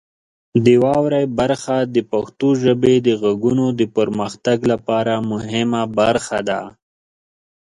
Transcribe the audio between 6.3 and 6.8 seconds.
ده.